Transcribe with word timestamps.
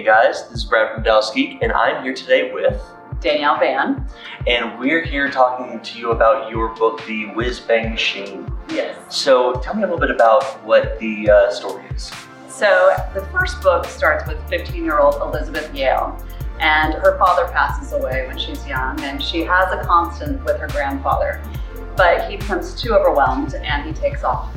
Hey 0.00 0.06
guys, 0.06 0.48
this 0.48 0.60
is 0.60 0.64
Brad 0.64 0.94
from 0.94 1.02
Dallas 1.02 1.30
Geek, 1.30 1.58
and 1.60 1.72
I'm 1.72 2.02
here 2.02 2.14
today 2.14 2.50
with, 2.54 2.82
Danielle 3.20 3.58
Vann. 3.58 4.08
and 4.46 4.78
we're 4.78 5.04
here 5.04 5.30
talking 5.30 5.78
to 5.78 5.98
you 5.98 6.12
about 6.12 6.50
your 6.50 6.74
book, 6.74 7.04
The 7.06 7.26
Whizbang 7.34 7.90
Machine. 7.90 8.50
Yes. 8.70 8.96
So 9.14 9.52
tell 9.56 9.74
me 9.74 9.82
a 9.82 9.84
little 9.84 10.00
bit 10.00 10.10
about 10.10 10.42
what 10.64 10.98
the 11.00 11.28
uh, 11.28 11.50
story 11.50 11.84
is. 11.94 12.10
So 12.48 12.96
the 13.12 13.20
first 13.26 13.60
book 13.60 13.84
starts 13.84 14.26
with 14.26 14.42
15 14.48 14.82
year 14.82 15.00
old 15.00 15.16
Elizabeth 15.16 15.70
Yale, 15.74 16.16
and 16.60 16.94
her 16.94 17.18
father 17.18 17.52
passes 17.52 17.92
away 17.92 18.26
when 18.26 18.38
she's 18.38 18.66
young, 18.66 18.98
and 19.02 19.22
she 19.22 19.42
has 19.42 19.70
a 19.70 19.84
constant 19.84 20.42
with 20.46 20.56
her 20.60 20.68
grandfather. 20.68 21.42
But 21.94 22.30
he 22.30 22.38
becomes 22.38 22.74
too 22.80 22.94
overwhelmed 22.94 23.52
and 23.52 23.86
he 23.86 23.92
takes 23.92 24.24
off. 24.24 24.50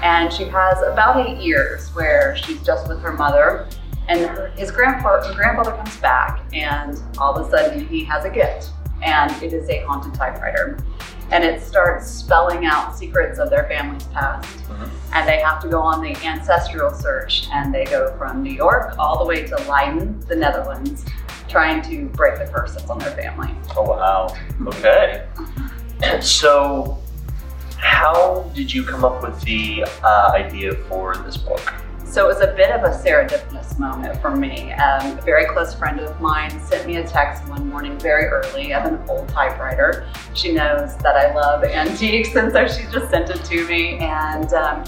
And 0.00 0.32
she 0.32 0.44
has 0.44 0.80
about 0.80 1.28
eight 1.28 1.42
years 1.42 1.94
where 1.94 2.34
she's 2.36 2.62
just 2.62 2.88
with 2.88 3.02
her 3.02 3.12
mother, 3.12 3.68
and 4.08 4.52
his 4.58 4.70
grandfather, 4.70 5.34
grandfather 5.34 5.72
comes 5.72 5.96
back, 5.98 6.40
and 6.52 7.00
all 7.18 7.34
of 7.34 7.46
a 7.46 7.50
sudden 7.50 7.86
he 7.86 8.04
has 8.04 8.24
a 8.24 8.30
gift, 8.30 8.70
and 9.02 9.30
it 9.42 9.52
is 9.52 9.68
a 9.68 9.84
haunted 9.84 10.14
typewriter. 10.14 10.78
And 11.30 11.44
it 11.44 11.60
starts 11.60 12.06
spelling 12.06 12.64
out 12.64 12.96
secrets 12.96 13.38
of 13.38 13.50
their 13.50 13.64
family's 13.64 14.04
past. 14.04 14.48
And 15.12 15.28
they 15.28 15.40
have 15.40 15.60
to 15.60 15.68
go 15.68 15.80
on 15.80 16.00
the 16.02 16.16
ancestral 16.24 16.90
search, 16.90 17.48
and 17.52 17.72
they 17.72 17.84
go 17.84 18.16
from 18.16 18.42
New 18.42 18.52
York 18.52 18.94
all 18.98 19.18
the 19.18 19.26
way 19.26 19.46
to 19.46 19.56
Leiden, 19.68 20.20
the 20.20 20.36
Netherlands, 20.36 21.04
trying 21.46 21.82
to 21.82 22.06
break 22.10 22.38
the 22.38 22.46
curse 22.46 22.74
that's 22.74 22.88
on 22.88 22.98
their 22.98 23.12
family. 23.12 23.54
Oh 23.76 23.82
wow. 23.82 24.34
Okay. 24.66 25.26
And 26.02 26.22
so, 26.22 26.98
how 27.76 28.50
did 28.54 28.72
you 28.72 28.84
come 28.84 29.04
up 29.04 29.22
with 29.22 29.40
the 29.42 29.84
uh, 30.02 30.30
idea 30.34 30.74
for 30.88 31.16
this 31.16 31.36
book? 31.36 31.74
So 32.18 32.24
it 32.24 32.34
was 32.34 32.40
a 32.40 32.52
bit 32.52 32.72
of 32.72 32.82
a 32.82 32.88
serendipitous 32.88 33.78
moment 33.78 34.20
for 34.20 34.34
me. 34.34 34.72
Um, 34.72 35.16
a 35.16 35.22
very 35.22 35.44
close 35.44 35.72
friend 35.72 36.00
of 36.00 36.20
mine 36.20 36.50
sent 36.58 36.84
me 36.84 36.96
a 36.96 37.06
text 37.06 37.48
one 37.48 37.68
morning 37.68 37.96
very 37.96 38.24
early 38.24 38.74
of 38.74 38.86
an 38.86 38.98
old 39.08 39.28
typewriter. 39.28 40.04
She 40.34 40.50
knows 40.50 40.96
that 40.96 41.14
I 41.14 41.32
love 41.32 41.62
antiques, 41.62 42.34
and 42.34 42.50
so 42.50 42.66
she 42.66 42.90
just 42.90 43.08
sent 43.08 43.30
it 43.30 43.44
to 43.44 43.68
me. 43.68 43.98
And 43.98 44.52
um, 44.52 44.82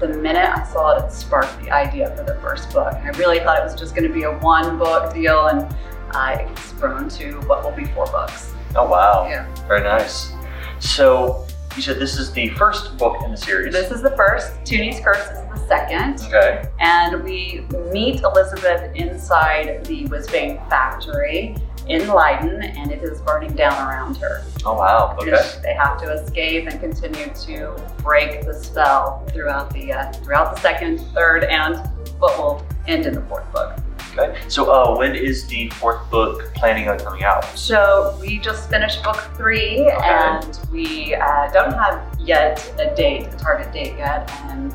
the 0.00 0.08
minute 0.08 0.50
I 0.54 0.62
saw 0.70 0.98
it, 0.98 1.06
it 1.06 1.12
sparked 1.12 1.62
the 1.62 1.70
idea 1.70 2.14
for 2.14 2.24
the 2.24 2.34
first 2.42 2.70
book. 2.74 2.92
I 2.92 3.08
really 3.16 3.38
thought 3.38 3.58
it 3.58 3.64
was 3.64 3.74
just 3.74 3.94
going 3.94 4.06
to 4.06 4.12
be 4.12 4.24
a 4.24 4.32
one 4.40 4.76
book 4.76 5.14
deal, 5.14 5.46
and 5.46 5.74
uh, 6.10 6.36
it's 6.40 6.72
grown 6.74 7.08
to 7.08 7.40
what 7.46 7.64
will 7.64 7.72
be 7.72 7.86
four 7.86 8.04
books. 8.04 8.52
Oh 8.76 8.86
wow. 8.86 9.26
Yeah. 9.26 9.46
Very 9.66 9.80
nice. 9.80 10.34
So 10.78 11.46
you 11.74 11.80
said 11.80 11.98
this 11.98 12.18
is 12.18 12.32
the 12.32 12.50
first 12.50 12.98
book 12.98 13.16
in 13.24 13.30
the 13.30 13.38
series. 13.38 13.72
This 13.72 13.90
is 13.90 14.02
the 14.02 14.14
first. 14.14 14.52
Tooney's 14.64 15.00
Curse 15.00 15.39
is 15.70 16.22
the 16.22 16.26
second. 16.28 16.34
okay. 16.34 16.68
and 16.80 17.22
we 17.22 17.64
meet 17.92 18.20
Elizabeth 18.22 18.94
inside 18.94 19.84
the 19.84 20.04
Whizbang 20.06 20.68
factory 20.68 21.56
in 21.88 22.06
Leiden, 22.08 22.62
and 22.62 22.92
it 22.92 23.02
is 23.02 23.20
burning 23.22 23.54
down 23.54 23.72
around 23.88 24.16
her. 24.18 24.44
Oh 24.64 24.74
wow. 24.74 25.16
Okay. 25.20 25.30
They 25.62 25.74
have 25.74 26.00
to 26.02 26.12
escape 26.12 26.68
and 26.68 26.78
continue 26.80 27.32
to 27.32 27.92
break 28.02 28.44
the 28.44 28.54
spell 28.54 29.26
throughout 29.32 29.72
the 29.72 29.92
uh, 29.92 30.12
throughout 30.12 30.54
the 30.54 30.60
second, 30.60 30.98
third, 31.14 31.44
and 31.44 31.76
what 32.18 32.38
will 32.38 32.64
end 32.86 33.06
in 33.06 33.14
the 33.14 33.22
fourth 33.22 33.50
book. 33.52 33.78
Okay. 34.16 34.38
So 34.48 34.70
uh, 34.70 34.96
when 34.96 35.14
is 35.14 35.46
the 35.46 35.70
fourth 35.70 36.08
book 36.10 36.52
planning 36.54 36.88
on 36.88 36.98
coming 36.98 37.22
out? 37.22 37.44
So 37.56 38.16
we 38.20 38.38
just 38.38 38.68
finished 38.68 39.02
book 39.02 39.16
three, 39.36 39.80
Okay. 39.80 39.96
and 40.04 40.60
we 40.70 41.14
uh, 41.14 41.50
don't 41.52 41.72
have 41.72 42.02
yet 42.20 42.72
a 42.78 42.94
date, 42.94 43.28
a 43.32 43.36
target 43.36 43.72
date 43.72 43.96
yet, 43.96 44.30
and 44.50 44.74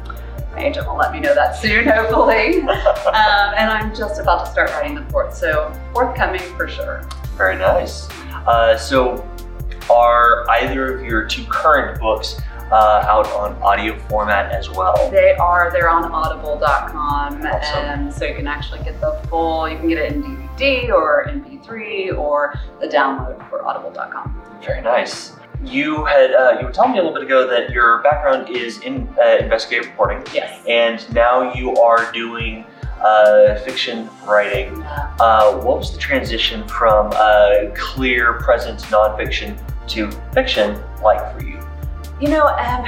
agent 0.57 0.87
will 0.87 0.97
let 0.97 1.11
me 1.11 1.19
know 1.19 1.33
that 1.35 1.55
soon, 1.55 1.87
hopefully. 1.87 2.61
um, 2.61 3.53
and 3.57 3.69
I'm 3.69 3.93
just 3.95 4.19
about 4.19 4.45
to 4.45 4.51
start 4.51 4.69
writing 4.71 4.95
the 4.95 5.05
fourth, 5.11 5.35
so 5.35 5.71
forthcoming 5.93 6.41
for 6.57 6.67
sure. 6.67 7.07
Very 7.37 7.57
nice. 7.57 8.09
Uh, 8.47 8.77
so 8.77 9.27
are 9.91 10.49
either 10.49 10.97
of 10.97 11.05
your 11.05 11.25
two 11.27 11.43
current 11.45 11.99
books 11.99 12.39
uh, 12.71 13.03
out 13.07 13.27
on 13.27 13.53
audio 13.61 13.97
format 14.09 14.51
as 14.51 14.69
well? 14.69 15.09
They 15.11 15.33
are 15.35 15.71
they're 15.71 15.89
on 15.89 16.05
Audible.com, 16.11 17.45
Awesome. 17.45 17.45
and 17.45 18.13
so 18.13 18.25
you 18.25 18.35
can 18.35 18.47
actually 18.47 18.83
get 18.83 18.99
the 19.01 19.19
full. 19.29 19.69
You 19.69 19.77
can 19.77 19.87
get 19.89 19.97
it 19.99 20.13
in 20.13 20.23
DVD 20.23 20.89
or 20.89 21.27
MP3 21.29 22.17
or 22.17 22.59
the 22.79 22.87
download 22.87 23.47
for 23.49 23.65
Audible.com. 23.65 24.41
Very 24.63 24.81
nice. 24.81 25.33
You 25.63 26.05
had 26.05 26.33
uh, 26.33 26.57
you 26.59 26.65
were 26.67 26.71
telling 26.71 26.91
me 26.93 26.99
a 26.99 27.01
little 27.03 27.13
bit 27.13 27.23
ago 27.23 27.47
that 27.47 27.71
your 27.71 27.99
background 28.03 28.49
is 28.49 28.79
in 28.81 29.07
uh, 29.19 29.37
investigative 29.41 29.89
reporting, 29.91 30.23
Yes. 30.33 30.61
and 30.67 31.13
now 31.13 31.53
you 31.53 31.75
are 31.77 32.11
doing 32.11 32.65
uh, 33.01 33.55
fiction 33.65 34.09
writing. 34.25 34.81
Uh, 34.83 35.01
Uh, 35.19 35.53
what 35.65 35.77
was 35.77 35.91
the 35.93 35.97
transition 35.97 36.67
from 36.67 37.09
uh, 37.15 37.71
clear 37.73 38.33
present 38.33 38.79
nonfiction 38.91 39.57
to 39.87 40.11
fiction 40.33 40.77
like 41.01 41.21
for 41.33 41.41
you? 41.45 41.59
You 42.19 42.29
know, 42.29 42.47
um, 42.47 42.85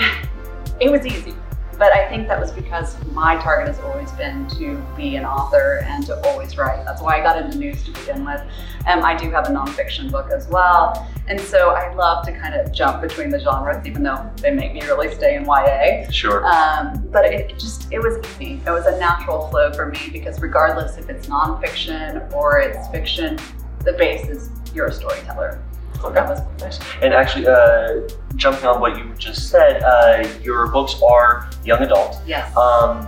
it 0.79 0.91
was 0.91 1.05
easy, 1.05 1.33
but 1.77 1.93
I 1.93 2.07
think 2.09 2.27
that 2.27 2.39
was 2.39 2.51
because 2.51 2.95
my 3.11 3.35
target 3.41 3.67
has 3.67 3.79
always 3.83 4.11
been 4.13 4.47
to 4.49 4.83
be 4.95 5.15
an 5.15 5.25
author 5.25 5.83
and 5.85 6.05
to 6.07 6.19
always 6.27 6.57
write. 6.57 6.83
That's 6.85 7.01
why 7.01 7.19
I 7.19 7.23
got 7.23 7.43
into 7.43 7.57
news 7.57 7.83
to 7.83 7.91
begin 7.91 8.25
with. 8.25 8.41
Um, 8.87 9.03
I 9.03 9.15
do 9.15 9.29
have 9.31 9.47
a 9.47 9.51
nonfiction 9.51 10.11
book 10.11 10.31
as 10.31 10.47
well, 10.47 11.07
and 11.27 11.39
so 11.39 11.71
I 11.71 11.93
love 11.93 12.25
to 12.25 12.31
kind 12.31 12.55
of 12.55 12.71
jump 12.71 13.01
between 13.01 13.29
the 13.29 13.39
genres, 13.39 13.85
even 13.85 14.03
though 14.03 14.29
they 14.41 14.51
make 14.51 14.73
me 14.73 14.81
really 14.81 15.13
stay 15.13 15.35
in 15.35 15.45
YA. 15.45 16.09
Sure. 16.09 16.45
Um, 16.45 17.07
but 17.11 17.25
it 17.25 17.57
just 17.59 17.91
it 17.91 17.99
was 17.99 18.17
easy. 18.39 18.61
It 18.65 18.71
was 18.71 18.85
a 18.85 18.97
natural 18.99 19.47
flow 19.49 19.71
for 19.73 19.87
me 19.87 20.09
because 20.11 20.41
regardless 20.41 20.97
if 20.97 21.09
it's 21.09 21.27
nonfiction 21.27 22.31
or 22.33 22.59
it's 22.59 22.87
fiction, 22.89 23.37
the 23.83 23.93
base 23.93 24.27
is 24.27 24.49
you're 24.73 24.87
a 24.87 24.93
storyteller. 24.93 25.61
Was 26.03 26.41
Nice. 26.59 26.79
And 27.01 27.13
actually, 27.13 27.47
uh, 27.47 28.07
jumping 28.35 28.65
on 28.65 28.79
what 28.79 28.97
you 28.97 29.11
just 29.17 29.49
said, 29.49 29.81
uh, 29.83 30.27
your 30.41 30.67
books 30.67 30.95
are 31.01 31.49
young 31.63 31.81
adult. 31.81 32.21
yes. 32.25 32.55
Um, 32.55 33.07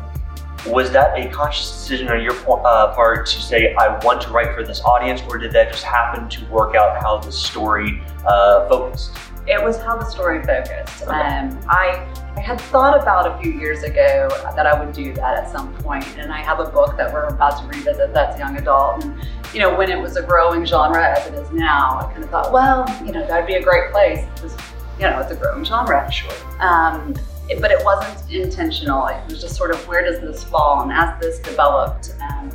was 0.67 0.91
that 0.91 1.17
a 1.17 1.29
conscious 1.29 1.71
decision 1.71 2.09
on 2.09 2.21
your 2.21 2.33
uh, 2.33 2.93
part 2.93 3.25
to 3.27 3.41
say, 3.41 3.73
I 3.75 3.97
want 4.03 4.21
to 4.23 4.29
write 4.31 4.53
for 4.53 4.63
this 4.63 4.81
audience, 4.81 5.21
or 5.29 5.37
did 5.37 5.53
that 5.53 5.71
just 5.71 5.83
happen 5.83 6.27
to 6.29 6.45
work 6.51 6.75
out 6.75 7.01
how 7.01 7.17
the 7.17 7.31
story 7.31 8.01
uh, 8.25 8.67
focused? 8.67 9.11
It 9.47 9.63
was 9.63 9.77
how 9.81 9.97
the 9.97 10.05
story 10.05 10.43
focused. 10.43 11.03
Okay. 11.03 11.11
Um, 11.11 11.59
I, 11.67 12.05
I 12.35 12.39
had 12.39 12.61
thought 12.61 13.01
about 13.01 13.31
a 13.31 13.41
few 13.41 13.51
years 13.51 13.83
ago 13.83 14.29
that 14.55 14.65
I 14.67 14.79
would 14.79 14.93
do 14.93 15.13
that 15.13 15.37
at 15.43 15.49
some 15.51 15.73
point, 15.75 16.05
and 16.17 16.31
I 16.31 16.37
have 16.39 16.59
a 16.59 16.65
book 16.65 16.95
that 16.97 17.11
we're 17.11 17.25
about 17.25 17.59
to 17.61 17.67
revisit 17.67 18.13
that's 18.13 18.37
young 18.37 18.57
adult. 18.57 19.03
And 19.03 19.19
you 19.53 19.59
know, 19.59 19.75
when 19.75 19.89
it 19.89 19.99
was 19.99 20.15
a 20.17 20.21
growing 20.21 20.63
genre 20.65 21.03
as 21.17 21.25
it 21.27 21.33
is 21.33 21.49
now, 21.51 21.99
I 22.01 22.11
kind 22.11 22.23
of 22.23 22.29
thought, 22.29 22.51
well, 22.51 22.85
you 23.03 23.11
know, 23.11 23.25
that'd 23.25 23.47
be 23.47 23.55
a 23.55 23.63
great 23.63 23.91
place. 23.91 24.19
It 24.37 24.43
was, 24.43 24.55
you 24.99 25.05
know, 25.09 25.19
it's 25.19 25.31
a 25.31 25.35
growing 25.35 25.63
genre. 25.65 26.09
Sure. 26.11 26.31
Um, 26.59 27.15
it- 27.49 27.59
but 27.59 27.71
it 27.71 27.83
wasn't 27.83 28.31
intentional. 28.31 29.07
It 29.07 29.17
was 29.27 29.41
just 29.41 29.55
sort 29.55 29.71
of 29.71 29.87
where 29.87 30.03
does 30.05 30.21
this 30.21 30.43
fall? 30.43 30.81
And 30.83 30.91
as 30.91 31.19
this 31.19 31.39
developed, 31.39 32.13
um, 32.21 32.51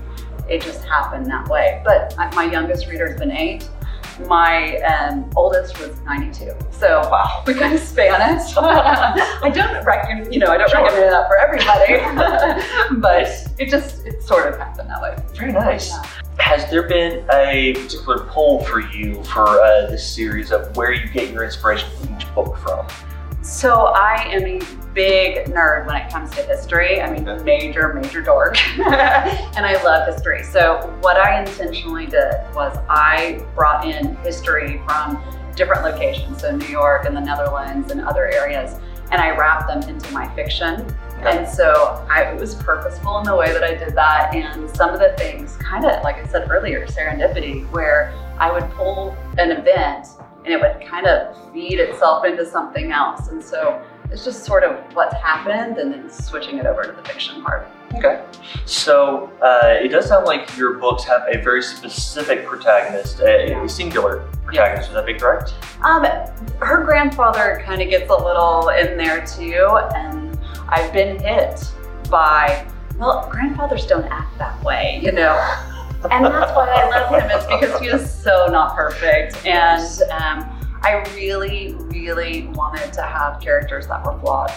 it 0.49 0.63
just 0.63 0.85
happened 0.85 1.27
that 1.27 1.49
way. 1.49 1.83
But 1.85 2.15
my 2.37 2.45
youngest 2.45 2.87
reader 2.87 3.09
has 3.09 3.19
been 3.19 3.33
eight. 3.33 3.69
My 4.29 4.77
um, 4.79 5.31
oldest 5.37 5.79
was 5.81 5.99
92. 6.03 6.53
So 6.71 7.01
Wow. 7.11 7.43
we 7.47 7.55
kind 7.55 7.75
of 7.75 7.81
span 7.81 8.15
it. 8.37 8.43
I 8.59 9.51
don't 9.53 9.85
recommend, 9.85 10.33
you 10.33 10.41
know, 10.41 10.47
I 10.49 10.59
don't 10.59 10.71
Sure. 10.71 10.83
recommend 10.83 11.13
that 11.13 11.27
for 11.29 11.37
everybody, 11.39 13.01
but 13.01 13.29
it 13.59 13.69
just 13.69 14.07
it 14.07 14.23
sort 14.23 14.53
of 14.53 14.59
happened 14.59 14.89
that 14.91 15.01
way. 15.03 15.17
Very 15.35 15.53
nice. 15.53 15.91
Yeah. 15.91 16.07
Has 16.39 16.69
there 16.71 16.83
been 16.89 17.25
a 17.33 17.75
particular 17.75 18.25
pull 18.25 18.65
for 18.65 18.81
you 18.81 19.23
for 19.25 19.47
uh, 19.49 19.87
this 19.91 20.05
series 20.07 20.51
of 20.53 20.77
where 20.77 20.93
you 20.93 21.09
get 21.09 21.31
your 21.33 21.45
inspiration 21.45 21.89
for 22.01 22.13
each 22.17 22.35
book 22.35 22.57
from? 22.59 22.87
So 23.45 23.89
I 23.89 24.27
am 24.31 24.43
a 24.47 24.59
big 24.95 25.45
nerd 25.49 25.87
when 25.87 25.97
it 25.97 26.11
comes 26.11 26.31
to 26.31 26.43
history. 26.45 27.03
I 27.03 27.13
mean, 27.13 27.45
major, 27.45 27.93
major 27.93 28.23
dork, 28.23 28.57
and 28.79 29.67
I 29.67 29.81
love 29.85 30.09
history. 30.09 30.43
So 30.43 30.97
what 31.03 31.19
I 31.19 31.41
intentionally 31.41 32.07
did 32.07 32.33
was 32.55 32.75
I 32.89 33.45
brought 33.55 33.87
in 33.87 34.17
history 34.17 34.81
from 34.87 35.23
different 35.55 35.83
locations, 35.83 36.41
so 36.41 36.57
New 36.57 36.69
York 36.69 37.05
and 37.05 37.15
the 37.15 37.21
Netherlands 37.21 37.93
and 37.93 38.01
other 38.01 38.31
areas, 38.33 38.81
and 39.13 39.21
I 39.21 39.37
wrapped 39.37 39.69
them 39.69 39.95
into 39.95 40.11
my 40.11 40.27
fiction. 40.35 40.87
And 41.21 41.47
so 41.47 42.03
I, 42.11 42.23
it 42.23 42.41
was 42.41 42.55
purposeful 42.55 43.19
in 43.19 43.25
the 43.25 43.37
way 43.37 43.53
that 43.53 43.63
I 43.63 43.75
did 43.75 43.95
that. 43.95 44.35
And 44.35 44.75
some 44.75 44.95
of 44.95 45.01
the 45.01 45.15
things, 45.19 45.57
kind 45.57 45.85
of 45.85 46.03
like 46.03 46.17
I 46.17 46.27
said 46.29 46.51
earlier, 46.51 46.87
serendipity, 46.87 47.71
where 47.73 48.15
I 48.39 48.51
would 48.51 48.71
pull 48.71 49.15
an 49.37 49.51
event 49.51 50.07
and 50.45 50.53
it 50.53 50.61
would 50.61 50.87
kind 50.87 51.07
of 51.07 51.37
feed 51.53 51.79
itself 51.81 52.25
into 52.25 52.45
something 52.45 52.93
else. 52.93 53.29
And 53.29 53.43
so 53.43 53.83
it's 54.11 54.25
just 54.25 54.45
sort 54.45 54.63
of 54.63 54.77
what's 54.95 55.15
happened 55.15 55.79
and 55.79 55.93
then 55.93 56.11
switching 56.11 56.59
it 56.59 56.67
over 56.67 56.83
to 56.85 56.93
the 56.93 57.03
fiction 57.03 57.43
part. 57.43 57.67
Okay. 57.95 58.25
So 58.67 59.33
uh, 59.41 59.77
it 59.83 59.89
does 59.89 60.09
sound 60.09 60.27
like 60.27 60.57
your 60.57 60.75
books 60.75 61.05
have 61.05 61.23
a 61.33 61.41
very 61.43 61.63
specific 61.63 62.45
protagonist, 62.45 63.21
a, 63.21 63.63
a 63.63 63.69
singular 63.69 64.29
protagonist. 64.45 64.91
Would 64.91 64.99
that 64.99 65.07
be 65.07 65.15
correct? 65.15 65.55
Um, 65.83 66.05
her 66.61 66.85
grandfather 66.85 67.63
kind 67.65 67.81
of 67.81 67.89
gets 67.89 68.11
a 68.11 68.15
little 68.15 68.69
in 68.71 68.99
there 68.99 69.25
too, 69.25 69.79
and 69.95 70.39
I've 70.69 70.93
been 70.93 71.19
hit 71.21 71.73
by, 72.11 72.67
well, 72.99 73.29
grandfathers 73.31 73.87
don't 73.87 74.07
act 74.07 74.37
that 74.39 74.63
way, 74.63 75.01
you 75.03 75.13
know. 75.13 75.37
And 76.11 76.25
that's 76.25 76.53
why 76.53 76.69
I 76.69 76.89
love 76.89 77.23
him. 77.23 77.31
Is 77.31 77.47
because 77.47 77.81
he 77.81 77.87
is 77.89 78.13
so 78.13 78.47
not 78.47 78.77
perfect, 78.77 79.45
and 79.47 80.03
um, 80.11 80.65
I 80.83 81.03
really, 81.15 81.75
really 81.89 82.49
wanted 82.49 82.93
to 82.93 83.03
have 83.03 83.41
characters 83.41 83.87
that 83.87 84.05
were 84.05 84.19
flawed 84.21 84.53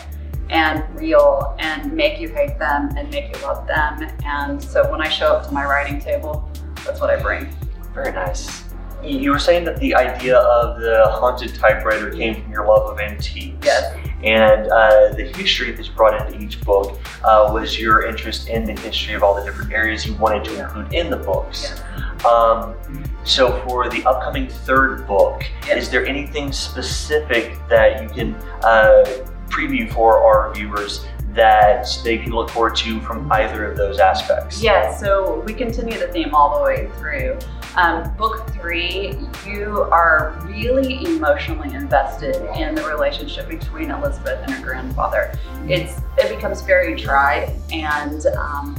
and 0.50 0.84
real 1.00 1.56
and 1.60 1.92
make 1.94 2.20
you 2.20 2.30
hate 2.30 2.58
them 2.58 2.90
and 2.98 3.10
make 3.10 3.36
you 3.36 3.42
love 3.44 3.68
them. 3.68 4.10
And 4.26 4.62
so 4.62 4.90
when 4.92 5.02
I 5.02 5.10
show 5.10 5.34
up 5.34 5.46
to 5.48 5.54
my 5.54 5.66
writing 5.66 6.00
table, 6.00 6.50
that's 6.86 7.02
what 7.02 7.10
I 7.10 7.22
bring. 7.22 7.50
Very 7.94 8.12
nice. 8.12 8.64
You 9.04 9.32
were 9.32 9.40
saying 9.40 9.66
that 9.66 9.80
the 9.80 9.96
idea 9.96 10.38
of 10.38 10.80
the 10.80 11.08
haunted 11.10 11.54
typewriter 11.56 12.10
came 12.12 12.42
from 12.42 12.52
your 12.52 12.68
love 12.68 12.90
of 12.90 13.00
antiques. 13.00 13.58
Yes. 13.64 13.96
And 14.24 14.68
uh, 14.68 15.14
the 15.14 15.32
history 15.36 15.72
that 15.72 15.86
you 15.86 15.94
brought 15.94 16.20
into 16.26 16.42
each 16.42 16.60
book 16.62 17.00
uh, 17.24 17.50
was 17.54 17.80
your 17.80 18.06
interest 18.06 18.50
in 18.50 18.66
the 18.66 18.74
history 18.82 19.14
of 19.14 19.22
all 19.22 19.36
the 19.36 19.44
different 19.44 19.72
areas 19.72 20.06
you 20.08 20.16
wanted 20.16 20.44
to 20.46 20.60
include 20.60 20.94
in 20.94 21.10
the 21.12 21.18
books. 21.18 21.70
Yes. 21.70 22.26
Um, 22.26 22.76
so, 23.24 23.62
for 23.68 23.90
the 23.90 24.04
upcoming 24.06 24.48
third 24.48 25.06
book, 25.06 25.44
Yes. 25.68 25.84
is 25.84 25.90
there 25.92 26.06
anything 26.06 26.52
specific 26.52 27.58
that 27.70 28.02
you 28.02 28.10
can 28.10 28.34
uh, 28.64 29.04
preview 29.50 29.92
for 29.92 30.24
our 30.24 30.54
viewers 30.54 31.06
that 31.38 31.88
they 32.04 32.18
can 32.18 32.32
look 32.32 32.50
forward 32.50 32.76
to 32.76 33.00
from 33.02 33.32
either 33.32 33.64
of 33.64 33.78
those 33.78 34.00
aspects? 34.00 34.62
Yeah, 34.62 34.94
so 34.98 35.42
we 35.46 35.54
continue 35.54 35.98
the 35.98 36.08
theme 36.08 36.34
all 36.34 36.58
the 36.58 36.64
way 36.64 36.90
through. 36.98 37.38
Um, 37.76 38.12
book 38.16 38.50
three, 38.50 39.14
you 39.46 39.84
are 39.92 40.36
really 40.46 41.06
emotionally 41.06 41.76
invested 41.76 42.36
in 42.60 42.74
the 42.74 42.84
relationship 42.86 43.48
between 43.48 43.92
Elizabeth 43.92 44.40
and 44.42 44.52
her 44.52 44.64
grandfather. 44.64 45.38
It's 45.68 46.02
it 46.18 46.36
becomes 46.36 46.64
very 46.64 46.96
dry, 46.96 47.56
and 47.72 48.26
um, 48.36 48.76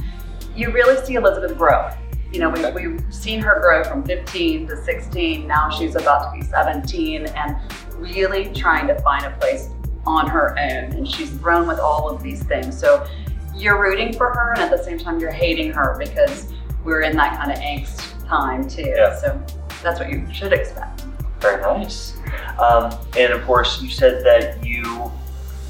you 0.53 0.69
really 0.71 1.03
see 1.05 1.15
Elizabeth 1.15 1.57
grow. 1.57 1.89
You 2.33 2.41
know, 2.41 2.49
we, 2.49 2.87
we've 2.87 3.01
seen 3.09 3.39
her 3.39 3.61
grow 3.61 3.85
from 3.85 4.03
15 4.03 4.67
to 4.67 4.83
16. 4.83 5.47
Now 5.47 5.69
she's 5.69 5.95
about 5.95 6.33
to 6.33 6.37
be 6.37 6.45
17, 6.45 7.25
and 7.25 7.57
really 7.95 8.53
trying 8.53 8.87
to 8.87 8.99
find 9.01 9.25
a 9.25 9.31
place 9.39 9.69
on 10.05 10.27
her 10.29 10.51
own. 10.51 10.91
And 10.93 11.07
she's 11.07 11.31
grown 11.31 11.67
with 11.67 11.79
all 11.79 12.09
of 12.09 12.21
these 12.21 12.43
things. 12.43 12.77
So 12.77 13.07
you're 13.55 13.81
rooting 13.81 14.13
for 14.13 14.33
her, 14.33 14.53
and 14.53 14.61
at 14.61 14.71
the 14.71 14.83
same 14.83 14.97
time, 14.97 15.19
you're 15.19 15.31
hating 15.31 15.71
her 15.73 15.97
because 15.99 16.51
we're 16.83 17.01
in 17.01 17.15
that 17.17 17.37
kind 17.37 17.51
of 17.51 17.57
angst 17.57 18.25
time 18.27 18.67
too. 18.67 18.93
Yeah. 18.95 19.15
So 19.19 19.41
that's 19.83 19.99
what 19.99 20.09
you 20.09 20.25
should 20.31 20.53
expect. 20.53 21.01
Very 21.39 21.61
nice. 21.61 22.17
Um, 22.57 22.93
and 23.17 23.33
of 23.33 23.43
course, 23.45 23.81
you 23.81 23.89
said 23.89 24.23
that 24.25 24.65
you 24.65 25.11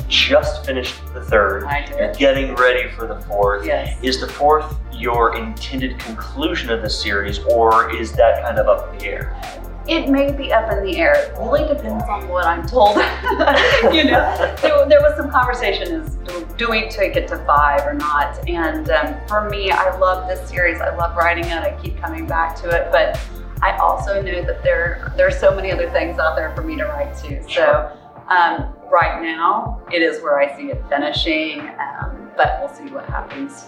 just 0.07 0.65
finished 0.65 0.95
the 1.13 1.21
third. 1.21 1.63
I 1.65 1.87
You're 1.97 2.13
getting 2.15 2.55
ready 2.55 2.89
for 2.89 3.07
the 3.07 3.19
fourth. 3.21 3.65
Yes. 3.65 3.97
Is 4.03 4.19
the 4.19 4.27
fourth 4.27 4.75
your 4.91 5.37
intended 5.37 5.97
conclusion 5.99 6.69
of 6.69 6.81
the 6.81 6.89
series, 6.89 7.39
or 7.39 7.95
is 7.95 8.11
that 8.13 8.43
kind 8.43 8.57
of 8.57 8.67
up 8.67 8.91
in 8.91 8.99
the 8.99 9.05
air? 9.05 9.68
It 9.89 10.07
may 10.07 10.31
be 10.31 10.53
up 10.53 10.71
in 10.71 10.83
the 10.83 10.97
air. 10.97 11.15
It 11.15 11.35
really 11.39 11.67
depends 11.67 12.03
on 12.03 12.27
what 12.27 12.45
I'm 12.45 12.63
told. 12.67 12.97
you 13.91 14.03
know, 14.03 14.55
there, 14.61 14.87
there 14.87 15.01
was 15.01 15.17
some 15.17 15.31
conversation 15.31 16.01
is 16.01 16.15
do, 16.17 16.47
do 16.57 16.69
we 16.69 16.87
take 16.89 17.15
it 17.15 17.27
to 17.29 17.37
five 17.45 17.87
or 17.87 17.95
not? 17.95 18.47
And 18.47 18.87
um, 18.91 19.15
for 19.27 19.49
me, 19.49 19.71
I 19.71 19.97
love 19.97 20.27
this 20.27 20.47
series. 20.47 20.79
I 20.79 20.95
love 20.95 21.17
writing 21.17 21.45
it. 21.45 21.53
I 21.53 21.75
keep 21.81 21.97
coming 21.97 22.27
back 22.27 22.55
to 22.57 22.69
it, 22.69 22.91
but 22.91 23.19
I 23.63 23.77
also 23.77 24.21
know 24.21 24.43
that 24.43 24.61
there 24.63 25.11
there 25.17 25.25
are 25.25 25.31
so 25.31 25.55
many 25.55 25.71
other 25.71 25.89
things 25.89 26.19
out 26.19 26.35
there 26.35 26.55
for 26.55 26.61
me 26.61 26.75
to 26.75 26.85
write 26.85 27.15
to. 27.23 27.43
So 27.49 27.91
um, 28.27 28.75
right 28.91 29.19
now, 29.23 29.81
it 29.91 30.03
is 30.03 30.21
where 30.21 30.39
I 30.39 30.55
see 30.55 30.69
it 30.69 30.83
finishing, 30.87 31.61
um, 31.61 32.29
but 32.37 32.59
we'll 32.59 32.69
see 32.69 32.93
what 32.93 33.05
happens 33.07 33.65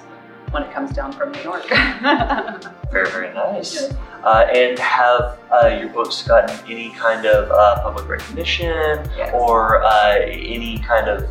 when 0.51 0.63
it 0.63 0.71
comes 0.73 0.91
down 0.91 1.11
from 1.11 1.31
New 1.31 1.41
York. 1.41 1.67
Very, 2.91 3.09
very 3.09 3.33
nice. 3.33 3.89
Uh, 4.23 4.47
and 4.53 4.77
have 4.77 5.39
uh, 5.51 5.67
your 5.67 5.87
books 5.89 6.21
gotten 6.23 6.53
any 6.69 6.89
kind 6.91 7.25
of 7.25 7.49
uh, 7.49 7.81
public 7.81 8.07
recognition 8.07 8.69
Yes. 9.17 9.31
or 9.33 9.81
uh, 9.83 10.17
any 10.19 10.77
kind 10.79 11.07
of 11.07 11.29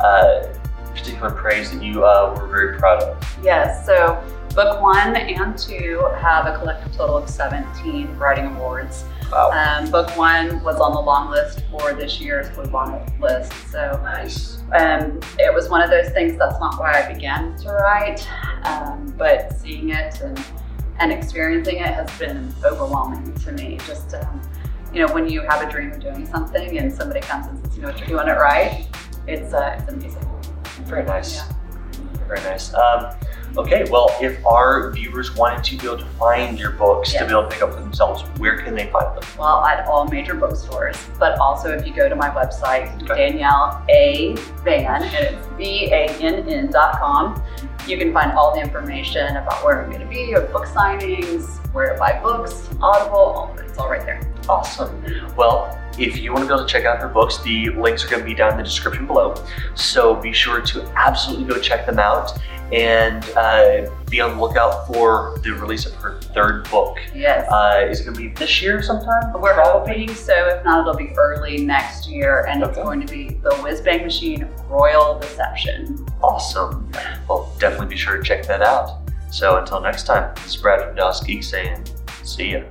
uh, 0.00 0.42
particular 0.94 1.30
praise 1.30 1.70
that 1.72 1.82
you 1.82 2.04
uh, 2.04 2.34
were 2.38 2.46
very 2.46 2.78
proud 2.78 3.02
of? 3.02 3.38
Yes, 3.42 3.86
so 3.86 4.22
book 4.54 4.82
one 4.82 5.16
and 5.16 5.56
two 5.56 6.06
have 6.20 6.46
a 6.46 6.58
collective 6.58 6.92
total 6.94 7.16
of 7.16 7.28
17 7.30 8.14
writing 8.18 8.46
awards. 8.56 9.04
Wow. 9.30 9.50
Um, 9.50 9.90
book 9.90 10.16
one 10.16 10.62
was 10.64 10.76
on 10.76 10.92
the 10.92 11.00
long 11.00 11.30
list 11.30 11.62
for 11.70 11.92
this 11.92 12.20
year's 12.20 12.48
Bluebonnet 12.50 13.20
list. 13.20 13.52
So 13.70 14.00
nice. 14.02 14.62
um, 14.72 15.20
it 15.38 15.52
was 15.52 15.68
one 15.68 15.82
of 15.82 15.90
those 15.90 16.10
things 16.10 16.38
that's 16.38 16.58
not 16.60 16.78
why 16.80 17.02
I 17.02 17.12
began 17.12 17.56
to 17.58 17.70
write, 17.70 18.26
um, 18.64 19.14
but 19.18 19.52
seeing 19.58 19.90
it 19.90 20.20
and, 20.22 20.42
and 20.98 21.12
experiencing 21.12 21.76
it 21.76 21.94
has 21.94 22.10
been 22.18 22.54
overwhelming 22.64 23.34
to 23.34 23.52
me. 23.52 23.78
Just, 23.86 24.14
um, 24.14 24.40
you 24.94 25.06
know, 25.06 25.12
when 25.12 25.28
you 25.28 25.42
have 25.42 25.66
a 25.66 25.70
dream 25.70 25.92
of 25.92 26.00
doing 26.00 26.26
something 26.26 26.78
and 26.78 26.92
somebody 26.92 27.20
comes 27.20 27.46
and 27.46 27.64
says, 27.66 27.76
you 27.76 27.82
know 27.82 27.88
what, 27.88 27.98
you're 27.98 28.08
doing 28.08 28.28
it 28.28 28.38
right, 28.38 28.88
it's, 29.26 29.52
uh, 29.52 29.76
it's 29.78 29.92
amazing. 29.92 30.24
Very 30.84 31.04
nice. 31.04 31.36
Yeah. 31.36 31.52
Very 32.26 32.40
nice. 32.40 32.72
Okay, 33.56 33.88
well, 33.90 34.14
if 34.20 34.44
our 34.46 34.92
viewers 34.92 35.34
wanted 35.34 35.64
to 35.64 35.76
be 35.76 35.86
able 35.86 35.98
to 35.98 36.04
find 36.18 36.58
your 36.58 36.72
books 36.72 37.12
to 37.12 37.24
be 37.24 37.30
able 37.30 37.42
to 37.42 37.48
pick 37.48 37.62
up 37.62 37.72
for 37.74 37.80
themselves, 37.80 38.22
where 38.38 38.56
can 38.58 38.74
they 38.74 38.86
find 38.90 39.16
them? 39.16 39.28
Well, 39.38 39.64
at 39.64 39.86
all 39.86 40.06
major 40.06 40.34
bookstores, 40.34 40.96
but 41.18 41.38
also 41.40 41.70
if 41.76 41.86
you 41.86 41.92
go 41.92 42.08
to 42.08 42.14
my 42.14 42.30
website, 42.30 42.94
Okay. 43.02 43.30
Danielle 43.30 43.84
A. 43.88 44.34
Vann, 44.62 45.02
and 45.02 45.14
it's 45.14 45.46
V-A-N-N 45.56 46.70
dot 46.70 47.00
com, 47.00 47.42
you 47.86 47.96
can 47.98 48.12
find 48.12 48.32
all 48.32 48.54
the 48.54 48.60
information 48.60 49.36
about 49.36 49.64
where 49.64 49.82
I'm 49.82 49.90
going 49.90 50.02
to 50.02 50.08
be, 50.08 50.34
or 50.34 50.42
book 50.42 50.66
signings, 50.66 51.56
where 51.72 51.92
to 51.94 51.98
buy 51.98 52.20
books, 52.22 52.68
Audible, 52.80 53.16
all 53.18 53.50
of 53.52 53.58
it. 53.58 53.66
It's 53.66 53.78
all 53.78 53.88
right 53.90 54.04
there. 54.04 54.20
Awesome. 54.48 55.02
Well, 55.36 55.78
if 55.98 56.18
you 56.18 56.32
want 56.32 56.44
to 56.44 56.48
be 56.48 56.54
able 56.54 56.64
to 56.64 56.72
check 56.72 56.84
out 56.84 56.98
her 57.00 57.08
books, 57.08 57.38
the 57.42 57.70
links 57.70 58.04
are 58.04 58.08
going 58.08 58.20
to 58.20 58.26
be 58.26 58.34
down 58.34 58.52
in 58.52 58.56
the 58.58 58.62
description 58.62 59.06
below. 59.06 59.34
So 59.74 60.14
be 60.14 60.32
sure 60.32 60.60
to 60.60 60.82
absolutely 60.96 61.46
go 61.52 61.60
check 61.60 61.86
them 61.86 61.98
out 61.98 62.38
and 62.72 63.24
uh, 63.36 63.90
be 64.10 64.20
on 64.20 64.36
the 64.36 64.42
lookout 64.42 64.86
for 64.86 65.38
the 65.42 65.50
release 65.52 65.86
of 65.86 65.94
her 65.94 66.20
third 66.20 66.68
book. 66.70 66.98
Yes. 67.14 67.50
Uh, 67.50 67.86
is 67.88 68.00
it 68.00 68.04
going 68.04 68.14
to 68.14 68.20
be 68.20 68.28
this 68.28 68.60
year 68.60 68.82
sometime? 68.82 69.32
We're 69.32 69.54
Probably. 69.54 70.04
hoping 70.04 70.14
so. 70.14 70.34
If 70.48 70.64
not, 70.64 70.80
it'll 70.80 70.94
be 70.94 71.14
early 71.16 71.64
next 71.64 72.08
year, 72.08 72.46
and 72.46 72.62
it's 72.62 72.76
going 72.76 73.00
to 73.00 73.12
be 73.12 73.30
the 73.42 73.50
Whizbang 73.50 74.04
Machine 74.04 74.48
Royal 74.68 75.18
Deception. 75.18 76.06
Awesome. 76.22 76.90
Well, 77.28 77.54
definitely 77.58 77.88
be 77.88 77.96
sure 77.96 78.16
to 78.16 78.22
check 78.22 78.46
that 78.46 78.62
out. 78.62 79.00
So 79.30 79.56
until 79.56 79.80
next 79.80 80.04
time, 80.04 80.34
this 80.36 80.46
is 80.46 80.56
Brad 80.56 80.82
from 80.82 80.94
Dallas 80.96 81.22
Geek 81.22 81.42
saying, 81.42 81.84
see 82.22 82.52
ya. 82.52 82.62